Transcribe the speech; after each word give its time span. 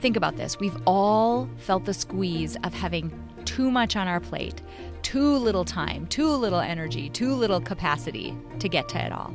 Think 0.00 0.16
about 0.16 0.36
this. 0.36 0.60
We've 0.60 0.76
all 0.86 1.48
felt 1.56 1.84
the 1.84 1.94
squeeze 1.94 2.56
of 2.62 2.72
having 2.72 3.12
too 3.44 3.70
much 3.70 3.96
on 3.96 4.06
our 4.06 4.20
plate, 4.20 4.62
too 5.02 5.36
little 5.36 5.64
time, 5.64 6.06
too 6.06 6.30
little 6.30 6.60
energy, 6.60 7.08
too 7.08 7.34
little 7.34 7.60
capacity 7.60 8.36
to 8.60 8.68
get 8.68 8.88
to 8.90 9.04
it 9.04 9.10
all. 9.10 9.34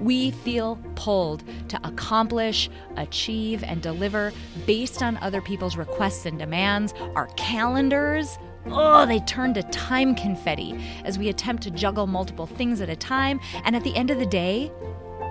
We 0.00 0.30
feel 0.30 0.78
pulled 0.94 1.42
to 1.68 1.80
accomplish, 1.86 2.68
achieve, 2.96 3.64
and 3.64 3.80
deliver 3.80 4.32
based 4.66 5.02
on 5.02 5.16
other 5.18 5.40
people's 5.40 5.76
requests 5.76 6.26
and 6.26 6.38
demands. 6.38 6.92
Our 7.14 7.28
calendars, 7.36 8.38
oh, 8.66 9.06
they 9.06 9.20
turn 9.20 9.54
to 9.54 9.62
time 9.64 10.14
confetti 10.14 10.78
as 11.04 11.18
we 11.18 11.28
attempt 11.28 11.62
to 11.64 11.70
juggle 11.70 12.06
multiple 12.06 12.46
things 12.46 12.80
at 12.80 12.90
a 12.90 12.96
time. 12.96 13.40
And 13.64 13.74
at 13.74 13.84
the 13.84 13.96
end 13.96 14.10
of 14.10 14.18
the 14.18 14.26
day, 14.26 14.70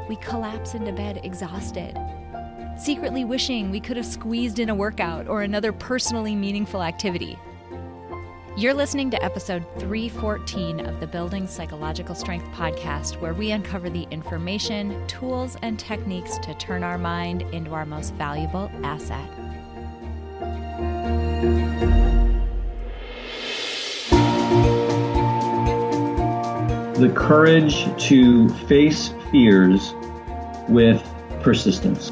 we 0.10 0.16
collapse 0.18 0.74
into 0.74 0.92
bed 0.92 1.22
exhausted, 1.24 1.98
secretly 2.78 3.26
wishing 3.26 3.72
we 3.72 3.80
could 3.80 3.98
have 3.98 4.06
squeezed 4.06 4.60
in 4.60 4.70
a 4.70 4.76
workout 4.76 5.28
or 5.28 5.42
another 5.42 5.72
personally 5.72 6.36
meaningful 6.36 6.84
activity. 6.84 7.38
You're 8.56 8.74
listening 8.74 9.12
to 9.12 9.24
episode 9.24 9.64
314 9.78 10.80
of 10.80 11.00
the 11.00 11.06
Building 11.06 11.46
Psychological 11.46 12.16
Strength 12.16 12.48
podcast, 12.56 13.22
where 13.22 13.36
we 13.36 13.52
uncover 13.52 13.88
the 13.88 14.08
information, 14.10 15.06
tools, 15.06 15.58
and 15.62 15.78
techniques 15.78 16.40
to 16.40 16.56
turn 16.56 16.84
our 16.84 16.98
mind 16.98 17.44
into 17.54 17.76
our 17.76 17.86
most 17.86 18.16
valuable 18.16 18.72
asset. 18.84 19.30
The 27.00 27.14
courage 27.16 27.86
to 28.08 28.50
face 28.66 29.14
fears 29.32 29.94
with 30.68 31.04
persistence. 31.44 32.12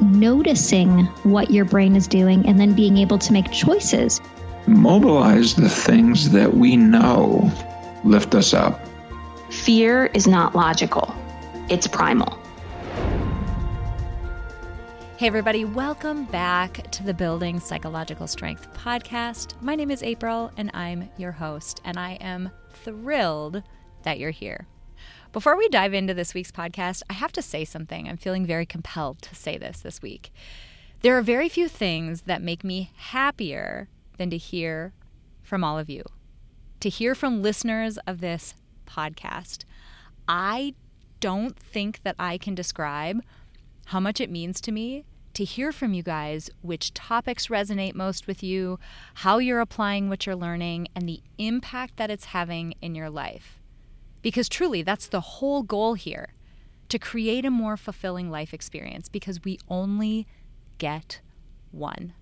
Noticing 0.00 1.04
what 1.24 1.50
your 1.50 1.64
brain 1.64 1.94
is 1.94 2.08
doing 2.08 2.46
and 2.46 2.58
then 2.58 2.74
being 2.74 2.96
able 2.96 3.18
to 3.18 3.32
make 3.32 3.50
choices 3.52 4.20
mobilize 4.66 5.54
the 5.54 5.68
things 5.68 6.30
that 6.30 6.54
we 6.54 6.76
know 6.76 7.50
lift 8.04 8.34
us 8.34 8.54
up. 8.54 8.80
Fear 9.50 10.06
is 10.06 10.26
not 10.26 10.54
logical, 10.54 11.14
it's 11.68 11.86
primal. 11.86 12.38
Hey, 15.16 15.26
everybody, 15.26 15.66
welcome 15.66 16.24
back 16.24 16.90
to 16.92 17.02
the 17.02 17.12
Building 17.12 17.60
Psychological 17.60 18.26
Strength 18.26 18.72
podcast. 18.72 19.60
My 19.60 19.74
name 19.74 19.90
is 19.90 20.02
April, 20.02 20.50
and 20.56 20.70
I'm 20.72 21.10
your 21.18 21.32
host, 21.32 21.82
and 21.84 21.98
I 21.98 22.12
am 22.22 22.50
thrilled 22.70 23.62
that 24.04 24.18
you're 24.18 24.30
here. 24.30 24.66
Before 25.32 25.56
we 25.56 25.68
dive 25.68 25.94
into 25.94 26.12
this 26.12 26.34
week's 26.34 26.50
podcast, 26.50 27.02
I 27.08 27.12
have 27.12 27.30
to 27.32 27.42
say 27.42 27.64
something. 27.64 28.08
I'm 28.08 28.16
feeling 28.16 28.44
very 28.44 28.66
compelled 28.66 29.22
to 29.22 29.34
say 29.36 29.56
this 29.56 29.80
this 29.80 30.02
week. 30.02 30.32
There 31.02 31.16
are 31.16 31.22
very 31.22 31.48
few 31.48 31.68
things 31.68 32.22
that 32.22 32.42
make 32.42 32.64
me 32.64 32.90
happier 32.96 33.88
than 34.18 34.28
to 34.30 34.36
hear 34.36 34.92
from 35.40 35.62
all 35.62 35.78
of 35.78 35.88
you, 35.88 36.02
to 36.80 36.88
hear 36.88 37.14
from 37.14 37.42
listeners 37.42 37.96
of 38.08 38.20
this 38.20 38.56
podcast. 38.88 39.64
I 40.26 40.74
don't 41.20 41.56
think 41.56 42.02
that 42.02 42.16
I 42.18 42.36
can 42.36 42.56
describe 42.56 43.22
how 43.86 44.00
much 44.00 44.20
it 44.20 44.30
means 44.32 44.60
to 44.62 44.72
me 44.72 45.04
to 45.34 45.44
hear 45.44 45.70
from 45.70 45.94
you 45.94 46.02
guys 46.02 46.50
which 46.60 46.92
topics 46.92 47.46
resonate 47.46 47.94
most 47.94 48.26
with 48.26 48.42
you, 48.42 48.80
how 49.14 49.38
you're 49.38 49.60
applying 49.60 50.08
what 50.08 50.26
you're 50.26 50.34
learning, 50.34 50.88
and 50.96 51.08
the 51.08 51.22
impact 51.38 51.98
that 51.98 52.10
it's 52.10 52.26
having 52.26 52.74
in 52.82 52.96
your 52.96 53.08
life. 53.08 53.59
Because 54.22 54.48
truly, 54.48 54.82
that's 54.82 55.06
the 55.06 55.20
whole 55.20 55.62
goal 55.62 55.94
here 55.94 56.34
to 56.88 56.98
create 56.98 57.44
a 57.44 57.50
more 57.50 57.76
fulfilling 57.76 58.30
life 58.30 58.52
experience 58.52 59.08
because 59.08 59.44
we 59.44 59.58
only 59.68 60.26
get 60.78 61.20
one. 61.70 62.12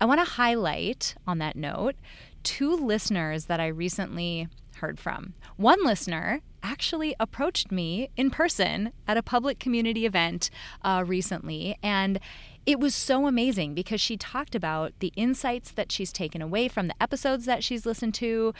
I 0.00 0.06
want 0.06 0.20
to 0.20 0.32
highlight 0.32 1.14
on 1.26 1.38
that 1.38 1.56
note 1.56 1.94
two 2.42 2.74
listeners 2.74 3.44
that 3.46 3.60
I 3.60 3.66
recently 3.66 4.48
heard 4.76 4.98
from. 4.98 5.34
One 5.56 5.84
listener 5.84 6.40
actually 6.62 7.14
approached 7.20 7.70
me 7.70 8.10
in 8.16 8.30
person 8.30 8.92
at 9.06 9.18
a 9.18 9.22
public 9.22 9.58
community 9.58 10.06
event 10.06 10.48
uh, 10.82 11.04
recently, 11.06 11.76
and 11.82 12.18
it 12.66 12.80
was 12.80 12.94
so 12.94 13.26
amazing 13.26 13.74
because 13.74 14.00
she 14.00 14.16
talked 14.16 14.54
about 14.54 14.92
the 15.00 15.12
insights 15.16 15.70
that 15.72 15.92
she's 15.92 16.12
taken 16.12 16.40
away 16.40 16.68
from 16.68 16.88
the 16.88 17.02
episodes 17.02 17.44
that 17.46 17.64
she's 17.64 17.86
listened 17.86 18.14
to. 18.14 18.54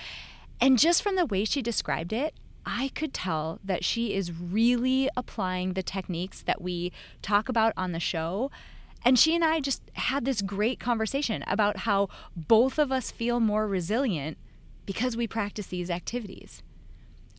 And 0.61 0.79
just 0.79 1.03
from 1.03 1.17
the 1.17 1.27
way 1.27 1.45
she 1.45 1.63
described 1.63 2.13
it, 2.13 2.35
I 2.67 2.91
could 2.95 3.15
tell 3.15 3.59
that 3.65 3.85
she 3.85 4.15
is 4.15 4.33
really 4.33 5.09
applying 5.17 5.73
the 5.73 5.83
techniques 5.83 6.43
that 6.43 6.61
we 6.61 6.93
talk 7.23 7.49
about 7.49 7.73
on 7.77 7.93
the 7.93 8.01
show 8.01 8.51
and 9.05 9.19
she 9.19 9.35
and 9.35 9.45
I 9.45 9.61
just 9.61 9.83
had 9.95 10.25
this 10.25 10.43
great 10.43 10.79
conversation 10.79 11.43
about 11.47 11.79
how 11.79 12.09
both 12.37 12.79
of 12.79 12.93
us 12.93 13.11
feel 13.11 13.41
more 13.41 13.67
resilient 13.67 14.37
because 14.85 15.17
we 15.17 15.27
practice 15.27 15.67
these 15.67 15.91
activities. 15.91 16.63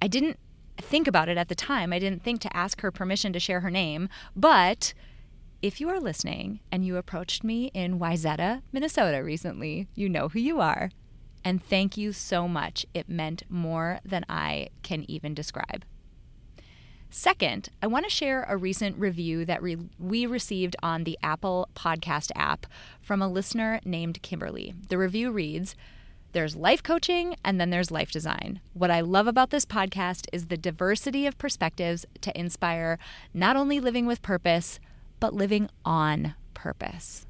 I 0.01 0.07
didn't 0.07 0.39
think 0.77 1.07
about 1.07 1.29
it 1.29 1.37
at 1.37 1.49
the 1.49 1.55
time. 1.55 1.93
I 1.93 1.99
didn't 1.99 2.23
think 2.23 2.41
to 2.41 2.57
ask 2.57 2.81
her 2.81 2.91
permission 2.91 3.33
to 3.33 3.39
share 3.39 3.59
her 3.59 3.69
name, 3.69 4.09
but 4.35 4.93
if 5.61 5.79
you 5.79 5.89
are 5.89 5.99
listening 5.99 6.59
and 6.71 6.83
you 6.83 6.97
approached 6.97 7.43
me 7.43 7.69
in 7.75 7.99
Wayzata, 7.99 8.63
Minnesota 8.71 9.23
recently, 9.23 9.87
you 9.93 10.09
know 10.09 10.29
who 10.29 10.39
you 10.39 10.59
are. 10.59 10.89
And 11.43 11.63
thank 11.63 11.97
you 11.97 12.13
so 12.13 12.47
much. 12.47 12.85
It 12.93 13.09
meant 13.09 13.43
more 13.49 13.99
than 14.05 14.25
I 14.29 14.69
can 14.83 15.09
even 15.09 15.33
describe. 15.33 15.85
Second, 17.09 17.69
I 17.81 17.87
want 17.87 18.05
to 18.05 18.09
share 18.09 18.45
a 18.47 18.55
recent 18.55 18.97
review 18.97 19.43
that 19.43 19.61
re- 19.61 19.89
we 19.99 20.25
received 20.25 20.77
on 20.81 21.03
the 21.03 21.19
Apple 21.21 21.67
Podcast 21.75 22.31
app 22.35 22.65
from 23.01 23.21
a 23.21 23.27
listener 23.27 23.81
named 23.83 24.21
Kimberly. 24.21 24.73
The 24.87 24.97
review 24.97 25.29
reads, 25.31 25.75
there's 26.31 26.55
life 26.55 26.81
coaching 26.81 27.35
and 27.43 27.59
then 27.59 27.69
there's 27.69 27.91
life 27.91 28.11
design. 28.11 28.61
What 28.73 28.91
I 28.91 29.01
love 29.01 29.27
about 29.27 29.49
this 29.49 29.65
podcast 29.65 30.27
is 30.31 30.47
the 30.47 30.55
diversity 30.55 31.27
of 31.27 31.37
perspectives 31.37 32.05
to 32.21 32.39
inspire 32.39 32.97
not 33.33 33.57
only 33.57 33.81
living 33.81 34.05
with 34.05 34.21
purpose, 34.21 34.79
but 35.19 35.33
living 35.33 35.69
on 35.83 36.35
purpose. 36.53 37.25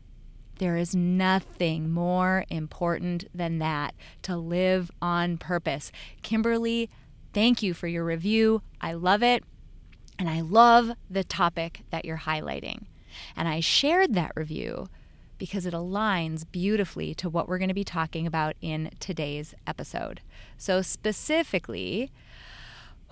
There 0.61 0.77
is 0.77 0.95
nothing 0.95 1.89
more 1.89 2.45
important 2.47 3.25
than 3.33 3.57
that 3.57 3.95
to 4.21 4.37
live 4.37 4.91
on 5.01 5.39
purpose. 5.39 5.91
Kimberly, 6.21 6.87
thank 7.33 7.63
you 7.63 7.73
for 7.73 7.87
your 7.87 8.05
review. 8.05 8.61
I 8.79 8.93
love 8.93 9.23
it. 9.23 9.43
And 10.19 10.29
I 10.29 10.41
love 10.41 10.91
the 11.09 11.23
topic 11.23 11.81
that 11.89 12.05
you're 12.05 12.15
highlighting. 12.15 12.83
And 13.35 13.47
I 13.47 13.59
shared 13.59 14.13
that 14.13 14.33
review 14.35 14.87
because 15.39 15.65
it 15.65 15.73
aligns 15.73 16.45
beautifully 16.51 17.15
to 17.15 17.27
what 17.27 17.49
we're 17.49 17.57
going 17.57 17.69
to 17.69 17.73
be 17.73 17.83
talking 17.83 18.27
about 18.27 18.55
in 18.61 18.91
today's 18.99 19.55
episode. 19.65 20.21
So, 20.59 20.83
specifically, 20.83 22.11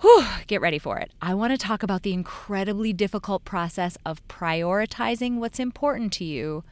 whew, 0.02 0.24
get 0.46 0.60
ready 0.60 0.78
for 0.78 0.98
it. 0.98 1.10
I 1.20 1.34
want 1.34 1.50
to 1.52 1.58
talk 1.58 1.82
about 1.82 2.02
the 2.04 2.12
incredibly 2.12 2.92
difficult 2.92 3.44
process 3.44 3.98
of 4.06 4.24
prioritizing 4.28 5.38
what's 5.38 5.58
important 5.58 6.12
to 6.12 6.24
you 6.24 6.62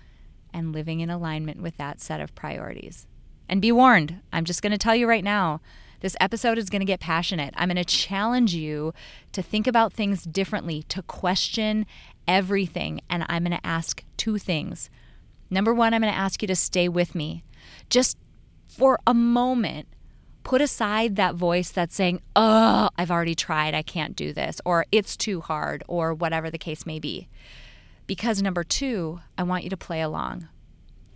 and 0.52 0.72
living 0.72 1.00
in 1.00 1.10
alignment 1.10 1.60
with 1.60 1.76
that 1.76 2.00
set 2.00 2.20
of 2.20 2.34
priorities. 2.34 3.06
And 3.48 3.62
be 3.62 3.72
warned, 3.72 4.20
I'm 4.32 4.44
just 4.44 4.62
going 4.62 4.72
to 4.72 4.78
tell 4.78 4.94
you 4.94 5.08
right 5.08 5.24
now 5.24 5.60
this 6.00 6.16
episode 6.20 6.58
is 6.58 6.70
going 6.70 6.80
to 6.80 6.86
get 6.86 7.00
passionate. 7.00 7.54
I'm 7.56 7.68
going 7.68 7.76
to 7.76 7.84
challenge 7.84 8.54
you 8.54 8.92
to 9.32 9.42
think 9.42 9.66
about 9.66 9.92
things 9.92 10.22
differently, 10.24 10.84
to 10.84 11.02
question 11.02 11.86
everything. 12.26 13.00
And 13.10 13.24
I'm 13.28 13.44
going 13.44 13.58
to 13.58 13.66
ask 13.66 14.04
two 14.16 14.38
things. 14.38 14.90
Number 15.50 15.74
one, 15.74 15.94
I'm 15.94 16.02
going 16.02 16.12
to 16.12 16.18
ask 16.18 16.40
you 16.42 16.48
to 16.48 16.56
stay 16.56 16.88
with 16.88 17.14
me. 17.14 17.42
Just 17.90 18.16
for 18.68 19.00
a 19.06 19.14
moment, 19.14 19.88
put 20.44 20.60
aside 20.60 21.16
that 21.16 21.34
voice 21.34 21.70
that's 21.70 21.94
saying, 21.94 22.20
oh, 22.36 22.90
I've 22.96 23.10
already 23.10 23.34
tried, 23.34 23.74
I 23.74 23.82
can't 23.82 24.14
do 24.14 24.32
this, 24.32 24.60
or 24.64 24.86
it's 24.92 25.16
too 25.16 25.40
hard, 25.40 25.82
or 25.88 26.14
whatever 26.14 26.50
the 26.50 26.58
case 26.58 26.86
may 26.86 26.98
be. 26.98 27.28
Because 28.08 28.42
number 28.42 28.64
two, 28.64 29.20
I 29.36 29.44
want 29.44 29.62
you 29.62 29.70
to 29.70 29.76
play 29.76 30.00
along. 30.00 30.48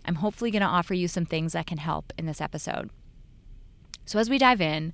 I'm 0.05 0.15
hopefully 0.15 0.51
going 0.51 0.61
to 0.61 0.67
offer 0.67 0.93
you 0.93 1.09
some 1.09 1.25
things 1.25 1.53
that 1.53 1.67
can 1.67 1.79
help 1.79 2.13
in 2.17 2.27
this 2.27 2.39
episode. 2.39 2.91
So, 4.05 4.19
as 4.19 4.29
we 4.29 4.37
dive 4.37 4.61
in, 4.61 4.93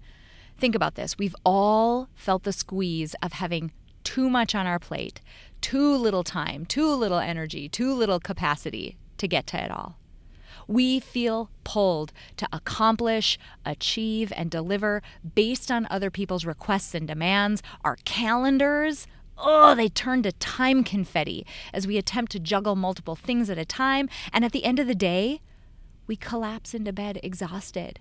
think 0.57 0.75
about 0.75 0.95
this. 0.95 1.17
We've 1.17 1.35
all 1.45 2.07
felt 2.15 2.43
the 2.43 2.53
squeeze 2.53 3.15
of 3.21 3.33
having 3.33 3.71
too 4.03 4.29
much 4.29 4.55
on 4.55 4.65
our 4.65 4.79
plate, 4.79 5.19
too 5.61 5.95
little 5.95 6.23
time, 6.23 6.65
too 6.65 6.93
little 6.93 7.19
energy, 7.19 7.67
too 7.67 7.93
little 7.93 8.19
capacity 8.19 8.97
to 9.17 9.27
get 9.27 9.45
to 9.47 9.63
it 9.63 9.69
all. 9.69 9.97
We 10.67 10.99
feel 10.99 11.49
pulled 11.63 12.13
to 12.37 12.47
accomplish, 12.53 13.39
achieve, 13.65 14.31
and 14.37 14.51
deliver 14.51 15.01
based 15.35 15.71
on 15.71 15.87
other 15.89 16.11
people's 16.11 16.45
requests 16.45 16.93
and 16.93 17.07
demands. 17.07 17.63
Our 17.83 17.97
calendars, 18.05 19.07
oh, 19.39 19.75
they 19.75 19.89
turn 19.89 20.23
to 20.23 20.31
time 20.33 20.83
confetti 20.83 21.45
as 21.73 21.87
we 21.87 21.97
attempt 21.97 22.31
to 22.33 22.39
juggle 22.39 22.75
multiple 22.75 23.15
things 23.15 23.49
at 23.49 23.57
a 23.57 23.65
time. 23.65 24.09
And 24.33 24.45
at 24.45 24.51
the 24.51 24.63
end 24.63 24.79
of 24.79 24.87
the 24.87 24.95
day, 24.95 25.41
we 26.07 26.15
collapse 26.15 26.73
into 26.73 26.91
bed 26.91 27.19
exhausted, 27.23 27.99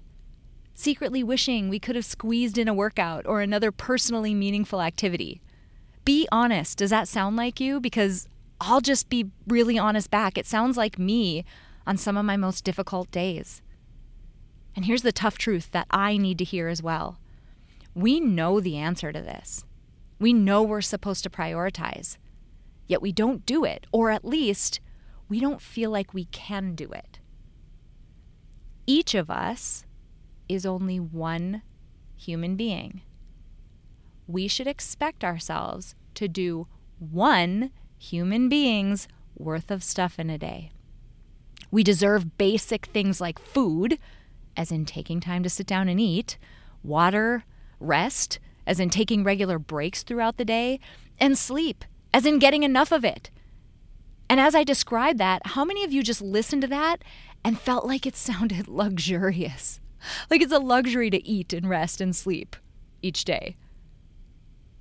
secretly 0.74 1.22
wishing 1.22 1.68
we 1.68 1.78
could 1.78 1.96
have 1.96 2.04
squeezed 2.04 2.58
in 2.58 2.68
a 2.68 2.74
workout 2.74 3.26
or 3.26 3.40
another 3.40 3.70
personally 3.70 4.34
meaningful 4.34 4.80
activity. 4.80 5.40
Be 6.04 6.26
honest. 6.32 6.78
Does 6.78 6.90
that 6.90 7.08
sound 7.08 7.36
like 7.36 7.60
you? 7.60 7.80
Because 7.80 8.28
I'll 8.60 8.80
just 8.80 9.08
be 9.08 9.30
really 9.46 9.78
honest 9.78 10.10
back. 10.10 10.38
It 10.38 10.46
sounds 10.46 10.76
like 10.76 10.98
me 10.98 11.44
on 11.86 11.96
some 11.96 12.16
of 12.16 12.24
my 12.24 12.36
most 12.36 12.64
difficult 12.64 13.10
days. 13.10 13.62
And 14.74 14.84
here's 14.84 15.02
the 15.02 15.12
tough 15.12 15.38
truth 15.38 15.70
that 15.72 15.86
I 15.90 16.16
need 16.16 16.38
to 16.38 16.44
hear 16.44 16.68
as 16.68 16.82
well 16.82 17.18
we 17.94 18.20
know 18.20 18.60
the 18.60 18.76
answer 18.76 19.12
to 19.12 19.20
this. 19.20 19.64
We 20.18 20.32
know 20.32 20.62
we're 20.62 20.80
supposed 20.80 21.22
to 21.24 21.30
prioritize, 21.30 22.16
yet 22.86 23.02
we 23.02 23.12
don't 23.12 23.46
do 23.46 23.64
it, 23.64 23.86
or 23.92 24.10
at 24.10 24.24
least 24.24 24.80
we 25.28 25.40
don't 25.40 25.60
feel 25.60 25.90
like 25.90 26.14
we 26.14 26.24
can 26.26 26.74
do 26.74 26.90
it. 26.90 27.20
Each 28.86 29.14
of 29.14 29.30
us 29.30 29.84
is 30.48 30.64
only 30.64 30.98
one 30.98 31.62
human 32.16 32.56
being. 32.56 33.02
We 34.26 34.48
should 34.48 34.66
expect 34.66 35.22
ourselves 35.22 35.94
to 36.14 36.26
do 36.26 36.66
one 36.98 37.70
human 37.96 38.48
being's 38.48 39.08
worth 39.36 39.70
of 39.70 39.84
stuff 39.84 40.18
in 40.18 40.30
a 40.30 40.38
day. 40.38 40.72
We 41.70 41.84
deserve 41.84 42.38
basic 42.38 42.86
things 42.86 43.20
like 43.20 43.38
food, 43.38 43.98
as 44.56 44.72
in 44.72 44.84
taking 44.84 45.20
time 45.20 45.42
to 45.42 45.50
sit 45.50 45.66
down 45.66 45.88
and 45.88 46.00
eat, 46.00 46.38
water, 46.82 47.44
rest, 47.78 48.38
as 48.68 48.78
in 48.78 48.90
taking 48.90 49.24
regular 49.24 49.58
breaks 49.58 50.02
throughout 50.02 50.36
the 50.36 50.44
day, 50.44 50.78
and 51.18 51.36
sleep, 51.36 51.84
as 52.12 52.26
in 52.26 52.38
getting 52.38 52.62
enough 52.62 52.92
of 52.92 53.04
it. 53.04 53.30
And 54.28 54.38
as 54.38 54.54
I 54.54 54.62
described 54.62 55.18
that, 55.18 55.40
how 55.46 55.64
many 55.64 55.82
of 55.84 55.92
you 55.92 56.02
just 56.02 56.20
listened 56.20 56.62
to 56.62 56.68
that 56.68 56.98
and 57.42 57.58
felt 57.58 57.86
like 57.86 58.06
it 58.06 58.14
sounded 58.28 58.68
luxurious? 58.68 59.80
Like 60.30 60.42
it's 60.42 60.52
a 60.52 60.58
luxury 60.58 61.10
to 61.10 61.26
eat 61.26 61.52
and 61.52 61.68
rest 61.68 62.00
and 62.00 62.14
sleep 62.14 62.54
each 63.02 63.24
day. 63.24 63.56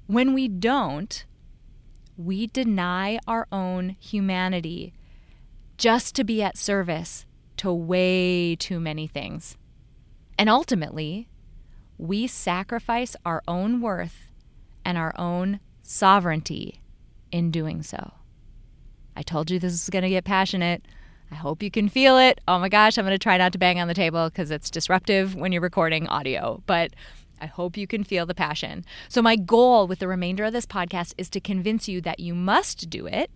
When 0.06 0.34
we 0.34 0.48
don't, 0.48 1.26
we 2.18 2.48
deny 2.48 3.20
our 3.26 3.48
own 3.52 3.96
humanity 4.00 4.94
just 5.78 6.14
to 6.16 6.24
be 6.24 6.44
at 6.44 6.58
service 6.58 7.26
to 7.58 7.72
way 7.72 8.56
too 8.56 8.80
many 8.80 9.08
things. 9.08 9.58
And 10.38 10.50
ultimately, 10.50 11.30
we 11.98 12.28
sacrifice 12.28 13.16
our 13.26 13.42
own 13.48 13.82
worth 13.82 14.32
and 14.86 14.98
our 14.98 15.14
own 15.20 15.60
sovereignty 15.84 16.82
in 17.32 17.52
doing 17.52 17.82
so. 17.82 18.14
I 19.16 19.24
told 19.24 19.50
you 19.50 19.60
this 19.60 19.74
is 19.74 19.90
going 19.90 20.04
to 20.04 20.10
get 20.10 20.26
passionate. 20.26 20.86
I 21.32 21.36
hope 21.36 21.62
you 21.64 21.72
can 21.72 21.90
feel 21.90 22.18
it. 22.18 22.40
Oh 22.48 22.60
my 22.60 22.70
gosh, 22.70 22.98
I'm 22.98 23.06
going 23.06 23.14
to 23.14 23.20
try 23.20 23.38
not 23.38 23.52
to 23.54 23.58
bang 23.58 23.80
on 23.80 23.88
the 23.88 23.94
table 23.94 24.30
because 24.30 24.52
it's 24.52 24.70
disruptive 24.70 25.36
when 25.36 25.52
you're 25.52 25.62
recording 25.62 26.08
audio, 26.08 26.62
but 26.68 26.94
I 27.42 27.48
hope 27.48 27.78
you 27.78 27.88
can 27.88 28.04
feel 28.04 28.26
the 28.26 28.36
passion. 28.36 28.86
So, 29.10 29.22
my 29.22 29.36
goal 29.36 29.88
with 29.88 30.00
the 30.00 30.08
remainder 30.08 30.46
of 30.46 30.54
this 30.54 30.66
podcast 30.66 31.14
is 31.18 31.30
to 31.32 31.40
convince 31.40 31.88
you 31.88 32.02
that 32.02 32.20
you 32.20 32.34
must 32.34 32.90
do 32.90 33.06
it 33.08 33.30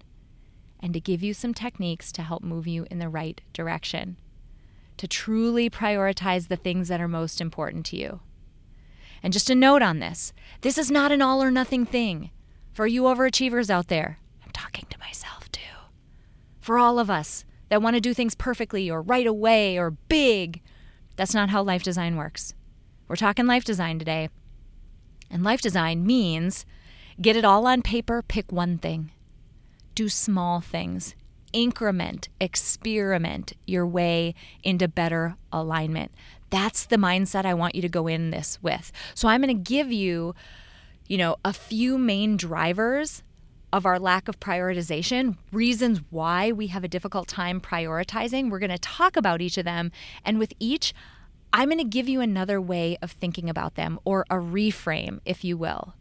and 0.80 0.94
to 0.94 1.00
give 1.00 1.22
you 1.22 1.34
some 1.34 1.54
techniques 1.54 2.12
to 2.14 2.22
help 2.22 2.44
move 2.44 2.68
you 2.68 2.88
in 2.90 3.00
the 3.00 3.10
right 3.10 3.42
direction, 3.54 4.18
to 4.98 5.08
truly 5.08 5.70
prioritize 5.70 6.48
the 6.48 6.56
things 6.56 6.88
that 6.88 7.02
are 7.02 7.08
most 7.08 7.42
important 7.42 7.86
to 7.88 7.98
you. 7.98 8.20
And 9.24 9.34
just 9.34 9.50
a 9.50 9.56
note 9.56 9.82
on 9.82 10.00
this 10.00 10.34
this 10.62 10.78
is 10.78 10.92
not 10.92 11.12
an 11.12 11.22
all 11.22 11.42
or 11.42 11.52
nothing 11.52 11.86
thing. 11.86 12.32
For 12.74 12.88
you 12.88 13.04
overachievers 13.04 13.70
out 13.70 13.88
there, 13.88 14.20
I'm 14.44 14.52
talking 14.52 14.86
to 14.90 15.00
myself 15.00 15.52
too. 15.52 15.62
For 16.60 16.78
all 16.78 17.00
of 17.00 17.10
us 17.10 17.44
that 17.70 17.82
want 17.82 17.96
to 17.96 18.02
do 18.02 18.14
things 18.14 18.36
perfectly 18.36 18.90
or 18.90 19.02
right 19.02 19.28
away 19.28 19.78
or 19.78 19.92
big, 19.92 20.62
that's 21.16 21.34
not 21.34 21.50
how 21.50 21.64
life 21.64 21.84
design 21.84 22.16
works. 22.16 22.54
We're 23.08 23.16
talking 23.18 23.46
life 23.46 23.66
design 23.66 24.00
today. 24.00 24.30
And 25.30 25.44
life 25.44 25.62
design 25.62 26.06
means 26.06 26.66
get 27.22 27.36
it 27.36 27.46
all 27.46 27.68
on 27.68 27.82
paper, 27.82 28.22
pick 28.22 28.52
one 28.52 28.78
thing 28.78 29.12
do 29.96 30.10
small 30.10 30.62
things, 30.62 31.16
increment, 31.54 32.30
experiment 32.40 33.54
your 33.68 33.86
way 33.86 34.34
into 34.64 34.88
better 34.88 35.36
alignment. 35.52 36.12
That's 36.52 36.86
the 36.86 36.98
mindset 36.98 37.46
I 37.46 37.56
want 37.56 37.74
you 37.74 37.82
to 37.82 37.90
go 37.90 38.08
in 38.08 38.30
this 38.30 38.60
with. 38.62 38.92
So 39.16 39.28
I'm 39.28 39.42
going 39.42 39.58
to 39.58 39.72
give 39.72 39.92
you, 39.92 40.36
you 41.08 41.18
know, 41.18 41.38
a 41.44 41.54
few 41.54 41.98
main 41.98 42.38
drivers 42.38 43.24
of 43.74 43.86
our 43.86 43.98
lack 43.98 44.28
of 44.28 44.40
prioritization, 44.40 45.38
reasons 45.52 46.02
why 46.10 46.52
we 46.52 46.68
have 46.68 46.84
a 46.84 46.90
difficult 46.90 47.28
time 47.28 47.60
prioritizing. 47.60 48.52
We're 48.52 48.60
going 48.60 48.70
to 48.70 48.78
talk 48.78 49.18
about 49.18 49.42
each 49.42 49.58
of 49.58 49.66
them. 49.66 49.92
And 50.24 50.38
with 50.38 50.54
each, 50.60 50.94
I'm 51.54 51.70
going 51.70 51.80
to 51.80 51.84
give 51.84 52.08
you 52.08 52.22
another 52.22 52.62
way 52.62 52.98
of 53.02 53.12
thinking 53.12 53.50
about 53.50 53.76
them 53.76 54.00
or 54.04 54.26
a 54.30 54.36
reframe, 54.36 55.22
if 55.26 55.44
you 55.44 55.58
will 55.58 55.96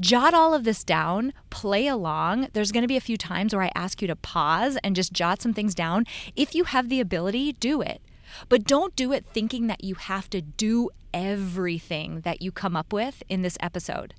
jot 0.00 0.34
all 0.34 0.54
of 0.54 0.64
this 0.64 0.84
down, 0.84 1.32
play 1.50 1.86
along. 1.86 2.48
There's 2.52 2.72
going 2.72 2.82
to 2.82 2.88
be 2.88 2.96
a 2.96 3.00
few 3.00 3.16
times 3.16 3.54
where 3.54 3.64
I 3.64 3.72
ask 3.74 4.02
you 4.02 4.08
to 4.08 4.16
pause 4.16 4.76
and 4.84 4.96
just 4.96 5.12
jot 5.12 5.40
some 5.40 5.54
things 5.54 5.74
down. 5.74 6.04
If 6.34 6.54
you 6.54 6.64
have 6.64 6.88
the 6.88 7.00
ability, 7.00 7.52
do 7.54 7.80
it. 7.80 8.00
But 8.48 8.64
don't 8.64 8.96
do 8.96 9.12
it 9.12 9.24
thinking 9.26 9.66
that 9.66 9.84
you 9.84 9.94
have 9.94 10.30
to 10.30 10.40
do 10.40 10.90
everything 11.12 12.20
that 12.20 12.42
you 12.42 12.52
come 12.52 12.76
up 12.76 12.92
with 12.92 13.22
in 13.28 13.42
this 13.42 13.58
episode. 13.60 14.14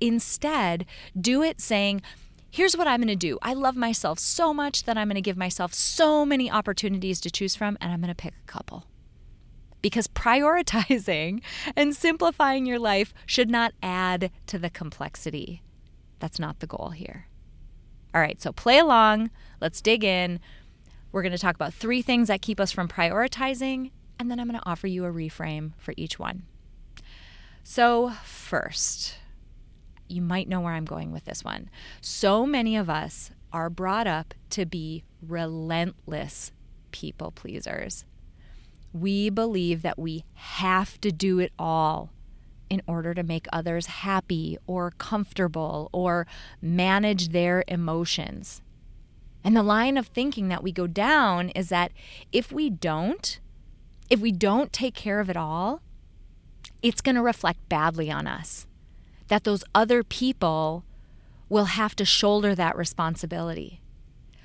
Instead, 0.00 0.86
do 1.18 1.42
it 1.42 1.60
saying, 1.60 2.02
Here's 2.52 2.76
what 2.76 2.88
I'm 2.88 3.00
going 3.00 3.06
to 3.06 3.14
do. 3.14 3.38
I 3.42 3.54
love 3.54 3.76
myself 3.76 4.18
so 4.18 4.52
much 4.52 4.82
that 4.82 4.98
I'm 4.98 5.06
going 5.06 5.14
to 5.14 5.20
give 5.20 5.36
myself 5.36 5.72
so 5.72 6.26
many 6.26 6.50
opportunities 6.50 7.20
to 7.20 7.30
choose 7.30 7.54
from, 7.54 7.78
and 7.80 7.92
I'm 7.92 8.00
going 8.00 8.08
to 8.08 8.14
pick 8.14 8.34
a 8.42 8.46
couple 8.46 8.86
because 9.82 10.08
prioritizing 10.08 11.42
and 11.76 11.94
simplifying 11.94 12.66
your 12.66 12.78
life 12.78 13.14
should 13.26 13.50
not 13.50 13.72
add 13.82 14.30
to 14.46 14.58
the 14.58 14.70
complexity. 14.70 15.62
That's 16.18 16.38
not 16.38 16.60
the 16.60 16.66
goal 16.66 16.90
here. 16.90 17.26
All 18.14 18.20
right, 18.20 18.40
so 18.40 18.52
play 18.52 18.78
along. 18.78 19.30
Let's 19.60 19.80
dig 19.80 20.02
in. 20.02 20.40
We're 21.12 21.22
going 21.22 21.32
to 21.32 21.38
talk 21.38 21.54
about 21.54 21.74
three 21.74 22.02
things 22.02 22.28
that 22.28 22.42
keep 22.42 22.60
us 22.60 22.70
from 22.70 22.88
prioritizing, 22.88 23.90
and 24.18 24.30
then 24.30 24.38
I'm 24.38 24.48
going 24.48 24.60
to 24.60 24.68
offer 24.68 24.86
you 24.86 25.04
a 25.04 25.10
reframe 25.10 25.72
for 25.76 25.94
each 25.96 26.18
one. 26.18 26.44
So, 27.64 28.10
first, 28.24 29.16
you 30.08 30.22
might 30.22 30.48
know 30.48 30.60
where 30.60 30.72
I'm 30.72 30.84
going 30.84 31.12
with 31.12 31.24
this 31.24 31.44
one. 31.44 31.70
So 32.00 32.46
many 32.46 32.76
of 32.76 32.90
us 32.90 33.30
are 33.52 33.70
brought 33.70 34.06
up 34.06 34.34
to 34.50 34.66
be 34.66 35.04
relentless 35.22 36.52
people 36.92 37.30
pleasers. 37.30 38.04
We 38.92 39.30
believe 39.30 39.82
that 39.82 39.98
we 39.98 40.24
have 40.34 41.00
to 41.02 41.12
do 41.12 41.38
it 41.38 41.52
all 41.58 42.10
in 42.68 42.82
order 42.86 43.14
to 43.14 43.22
make 43.22 43.46
others 43.52 43.86
happy 43.86 44.56
or 44.66 44.92
comfortable 44.92 45.90
or 45.92 46.26
manage 46.60 47.28
their 47.28 47.64
emotions. 47.68 48.62
And 49.42 49.56
the 49.56 49.62
line 49.62 49.96
of 49.96 50.06
thinking 50.06 50.48
that 50.48 50.62
we 50.62 50.72
go 50.72 50.86
down 50.86 51.48
is 51.50 51.68
that 51.70 51.92
if 52.30 52.52
we 52.52 52.68
don't, 52.68 53.40
if 54.08 54.20
we 54.20 54.32
don't 54.32 54.72
take 54.72 54.94
care 54.94 55.20
of 55.20 55.30
it 55.30 55.36
all, 55.36 55.80
it's 56.82 57.00
going 57.00 57.16
to 57.16 57.22
reflect 57.22 57.68
badly 57.68 58.10
on 58.10 58.26
us. 58.26 58.66
That 59.28 59.44
those 59.44 59.64
other 59.74 60.02
people 60.02 60.84
will 61.48 61.66
have 61.66 61.96
to 61.96 62.04
shoulder 62.04 62.54
that 62.54 62.76
responsibility. 62.76 63.80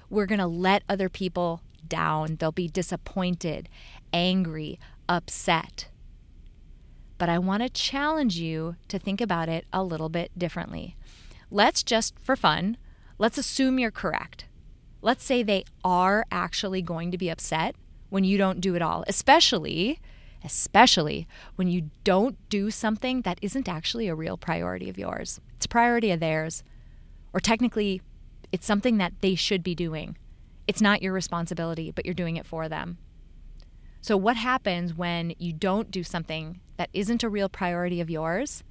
We're 0.10 0.26
going 0.26 0.40
to 0.40 0.48
let 0.48 0.84
other 0.88 1.10
people 1.10 1.62
down. 1.88 2.38
They'll 2.38 2.52
be 2.52 2.68
disappointed 2.68 3.70
angry, 4.14 4.80
upset. 5.10 5.90
But 7.18 7.30
I 7.30 7.40
want 7.40 7.64
to 7.64 7.70
challenge 7.70 8.38
you 8.38 8.76
to 8.88 9.00
think 9.00 9.22
about 9.22 9.50
it 9.50 9.66
a 9.72 9.84
little 9.84 10.10
bit 10.10 10.38
differently. 10.38 10.96
Let's 11.50 11.84
just, 11.84 12.16
for 12.22 12.36
fun, 12.36 12.78
let's 13.18 13.38
assume 13.38 13.80
you're 13.80 13.92
correct. 13.92 14.46
Let's 15.02 15.24
say 15.24 15.44
they 15.44 15.66
are 15.84 16.26
actually 16.32 16.82
going 16.82 17.12
to 17.12 17.18
be 17.18 17.30
upset 17.30 17.76
when 18.10 18.24
you 18.24 18.38
don't 18.38 18.62
do 18.62 18.76
it 18.76 18.82
all, 18.82 19.04
especially 19.08 20.00
especially 20.46 21.28
when 21.56 21.68
you 21.68 21.90
don't 22.04 22.38
do 22.50 22.70
something 22.70 23.24
that 23.24 23.40
isn't 23.42 23.68
actually 23.68 24.08
a 24.08 24.16
real 24.16 24.38
priority 24.38 24.90
of 24.90 24.98
yours. 24.98 25.42
It's 25.56 25.66
a 25.66 25.70
priority 25.70 26.12
of 26.12 26.20
theirs. 26.20 26.64
Or 27.34 27.40
technically, 27.40 28.02
it's 28.52 28.66
something 28.66 28.98
that 29.00 29.14
they 29.22 29.34
should 29.34 29.64
be 29.64 29.74
doing. 29.74 30.18
It's 30.68 30.82
not 30.82 31.02
your 31.02 31.14
responsibility, 31.14 31.92
but 31.92 32.06
you're 32.06 32.14
doing 32.14 32.38
it 32.38 32.46
for 32.46 32.70
them. 32.70 33.00
So, 34.02 34.16
what 34.16 34.38
happens 34.38 34.94
when 34.94 35.34
you 35.40 35.52
don't 35.52 35.90
do 35.90 36.04
something 36.04 36.62
that 36.78 36.90
isn't 36.94 37.24
a 37.24 37.30
real 37.30 37.50
priority 37.50 38.00
of 38.00 38.10
yours? 38.10 38.64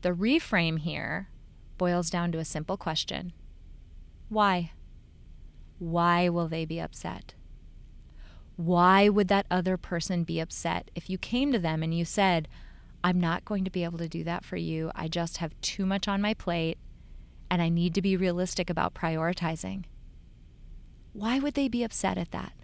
The 0.00 0.12
reframe 0.12 0.78
here 0.78 1.28
boils 1.76 2.08
down 2.08 2.32
to 2.32 2.38
a 2.38 2.44
simple 2.44 2.76
question 2.76 3.32
Why? 4.28 4.72
Why 5.84 6.30
will 6.30 6.48
they 6.48 6.64
be 6.64 6.80
upset? 6.80 7.34
Why 8.56 9.10
would 9.10 9.28
that 9.28 9.46
other 9.50 9.76
person 9.76 10.24
be 10.24 10.40
upset 10.40 10.90
if 10.94 11.10
you 11.10 11.18
came 11.18 11.52
to 11.52 11.58
them 11.58 11.82
and 11.82 11.92
you 11.92 12.06
said, 12.06 12.48
I'm 13.02 13.20
not 13.20 13.44
going 13.44 13.64
to 13.64 13.70
be 13.70 13.84
able 13.84 13.98
to 13.98 14.08
do 14.08 14.24
that 14.24 14.46
for 14.46 14.56
you. 14.56 14.90
I 14.94 15.08
just 15.08 15.36
have 15.38 15.60
too 15.60 15.84
much 15.84 16.08
on 16.08 16.22
my 16.22 16.32
plate 16.32 16.78
and 17.50 17.60
I 17.60 17.68
need 17.68 17.94
to 17.96 18.02
be 18.02 18.16
realistic 18.16 18.70
about 18.70 18.94
prioritizing? 18.94 19.84
Why 21.12 21.38
would 21.38 21.52
they 21.52 21.68
be 21.68 21.84
upset 21.84 22.16
at 22.16 22.30
that? 22.30 22.54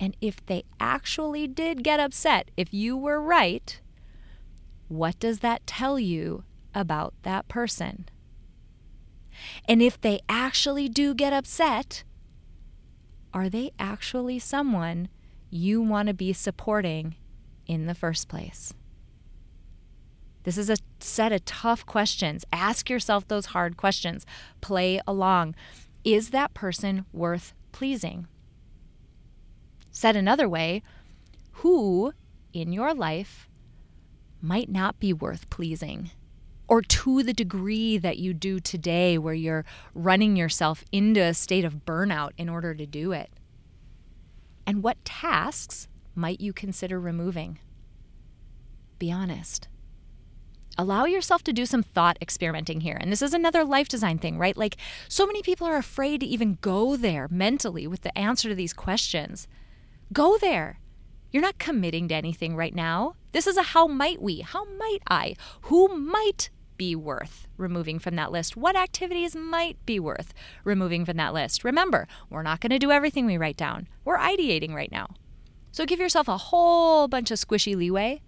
And 0.00 0.16
if 0.20 0.44
they 0.44 0.64
actually 0.80 1.46
did 1.46 1.84
get 1.84 2.00
upset, 2.00 2.50
if 2.56 2.74
you 2.74 2.96
were 2.96 3.22
right, 3.22 3.80
what 4.88 5.20
does 5.20 5.38
that 5.38 5.68
tell 5.68 6.00
you 6.00 6.42
about 6.74 7.14
that 7.22 7.46
person? 7.46 8.08
And 9.66 9.82
if 9.82 10.00
they 10.00 10.20
actually 10.28 10.88
do 10.88 11.14
get 11.14 11.32
upset, 11.32 12.04
are 13.32 13.48
they 13.48 13.72
actually 13.78 14.38
someone 14.38 15.08
you 15.50 15.80
want 15.80 16.08
to 16.08 16.14
be 16.14 16.32
supporting 16.32 17.16
in 17.66 17.86
the 17.86 17.94
first 17.94 18.28
place? 18.28 18.72
This 20.44 20.56
is 20.56 20.70
a 20.70 20.76
set 21.00 21.32
of 21.32 21.44
tough 21.44 21.84
questions. 21.84 22.44
Ask 22.52 22.88
yourself 22.88 23.28
those 23.28 23.46
hard 23.46 23.76
questions. 23.76 24.24
Play 24.60 25.00
along. 25.06 25.54
Is 26.04 26.30
that 26.30 26.54
person 26.54 27.04
worth 27.12 27.52
pleasing? 27.72 28.26
Said 29.90 30.16
another 30.16 30.48
way, 30.48 30.82
who 31.52 32.12
in 32.52 32.72
your 32.72 32.94
life 32.94 33.48
might 34.40 34.70
not 34.70 35.00
be 35.00 35.12
worth 35.12 35.50
pleasing? 35.50 36.10
Or 36.68 36.82
to 36.82 37.22
the 37.22 37.32
degree 37.32 37.96
that 37.96 38.18
you 38.18 38.34
do 38.34 38.60
today, 38.60 39.16
where 39.16 39.34
you're 39.34 39.64
running 39.94 40.36
yourself 40.36 40.84
into 40.92 41.20
a 41.22 41.32
state 41.34 41.64
of 41.64 41.86
burnout 41.86 42.30
in 42.36 42.48
order 42.48 42.74
to 42.74 42.86
do 42.86 43.12
it? 43.12 43.30
And 44.66 44.82
what 44.82 45.02
tasks 45.04 45.88
might 46.14 46.42
you 46.42 46.52
consider 46.52 47.00
removing? 47.00 47.58
Be 48.98 49.10
honest. 49.10 49.68
Allow 50.76 51.06
yourself 51.06 51.42
to 51.44 51.52
do 51.52 51.66
some 51.66 51.82
thought 51.82 52.18
experimenting 52.20 52.82
here. 52.82 52.96
And 53.00 53.10
this 53.10 53.22
is 53.22 53.34
another 53.34 53.64
life 53.64 53.88
design 53.88 54.18
thing, 54.18 54.38
right? 54.38 54.56
Like, 54.56 54.76
so 55.08 55.26
many 55.26 55.42
people 55.42 55.66
are 55.66 55.76
afraid 55.76 56.20
to 56.20 56.26
even 56.26 56.58
go 56.60 56.96
there 56.96 57.28
mentally 57.30 57.86
with 57.86 58.02
the 58.02 58.16
answer 58.16 58.48
to 58.48 58.54
these 58.54 58.72
questions. 58.72 59.48
Go 60.12 60.36
there. 60.38 60.78
You're 61.32 61.42
not 61.42 61.58
committing 61.58 62.08
to 62.08 62.14
anything 62.14 62.54
right 62.54 62.74
now. 62.74 63.14
This 63.32 63.46
is 63.46 63.56
a 63.56 63.62
how 63.62 63.86
might 63.86 64.22
we? 64.22 64.40
How 64.40 64.64
might 64.76 65.00
I? 65.08 65.34
Who 65.62 65.88
might 65.88 66.50
be 66.78 66.96
worth 66.96 67.46
removing 67.58 67.98
from 67.98 68.16
that 68.16 68.32
list? 68.32 68.56
What 68.56 68.76
activities 68.76 69.36
might 69.36 69.76
be 69.84 70.00
worth 70.00 70.32
removing 70.64 71.04
from 71.04 71.18
that 71.18 71.34
list? 71.34 71.64
Remember, 71.64 72.08
we're 72.30 72.42
not 72.42 72.60
going 72.60 72.70
to 72.70 72.78
do 72.78 72.90
everything 72.90 73.26
we 73.26 73.36
write 73.36 73.56
down. 73.56 73.88
We're 74.04 74.16
ideating 74.16 74.72
right 74.72 74.90
now. 74.90 75.08
So 75.72 75.84
give 75.84 76.00
yourself 76.00 76.28
a 76.28 76.38
whole 76.38 77.08
bunch 77.08 77.30
of 77.30 77.38
squishy 77.38 77.76
leeway. 77.76 78.22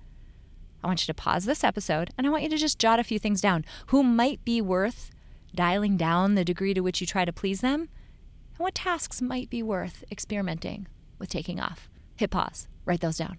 I 0.82 0.86
want 0.86 1.02
you 1.02 1.06
to 1.06 1.14
pause 1.14 1.44
this 1.44 1.64
episode 1.64 2.10
and 2.16 2.26
I 2.26 2.30
want 2.30 2.42
you 2.42 2.48
to 2.50 2.56
just 2.56 2.78
jot 2.78 3.00
a 3.00 3.04
few 3.04 3.18
things 3.18 3.40
down. 3.40 3.64
Who 3.86 4.02
might 4.02 4.44
be 4.44 4.60
worth 4.60 5.10
dialing 5.54 5.96
down 5.96 6.34
the 6.34 6.44
degree 6.44 6.74
to 6.74 6.80
which 6.80 7.00
you 7.00 7.06
try 7.06 7.24
to 7.24 7.32
please 7.32 7.60
them? 7.60 7.80
And 7.80 8.58
what 8.58 8.74
tasks 8.74 9.22
might 9.22 9.50
be 9.50 9.62
worth 9.62 10.04
experimenting 10.10 10.86
with 11.18 11.28
taking 11.28 11.60
off. 11.60 11.88
Hit 12.16 12.30
pause, 12.30 12.68
write 12.84 13.00
those 13.00 13.18
down. 13.18 13.38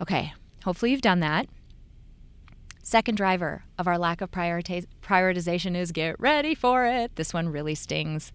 Okay, 0.00 0.32
hopefully 0.64 0.90
you've 0.90 1.00
done 1.00 1.20
that. 1.20 1.48
Second 2.84 3.14
driver 3.16 3.64
of 3.78 3.86
our 3.86 3.96
lack 3.96 4.20
of 4.20 4.32
prioritiz- 4.32 4.86
prioritization 5.00 5.76
is 5.76 5.92
get 5.92 6.18
ready 6.18 6.54
for 6.54 6.84
it. 6.84 7.14
This 7.14 7.32
one 7.32 7.48
really 7.48 7.76
stings. 7.76 8.32